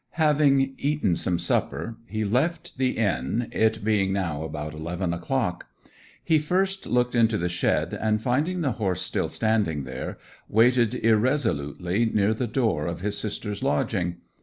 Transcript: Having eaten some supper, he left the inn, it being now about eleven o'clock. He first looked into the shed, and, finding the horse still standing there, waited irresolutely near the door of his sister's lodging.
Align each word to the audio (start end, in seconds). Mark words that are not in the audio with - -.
Having 0.17 0.73
eaten 0.79 1.15
some 1.15 1.37
supper, 1.37 1.95
he 2.07 2.25
left 2.25 2.79
the 2.79 2.97
inn, 2.97 3.49
it 3.51 3.83
being 3.83 4.11
now 4.11 4.41
about 4.41 4.73
eleven 4.73 5.13
o'clock. 5.13 5.67
He 6.23 6.39
first 6.39 6.87
looked 6.87 7.13
into 7.13 7.37
the 7.37 7.47
shed, 7.49 7.93
and, 7.93 8.19
finding 8.19 8.61
the 8.61 8.71
horse 8.81 9.03
still 9.03 9.29
standing 9.29 9.83
there, 9.83 10.17
waited 10.49 10.95
irresolutely 10.95 12.05
near 12.05 12.33
the 12.33 12.47
door 12.47 12.87
of 12.87 13.01
his 13.01 13.15
sister's 13.15 13.61
lodging. 13.61 14.15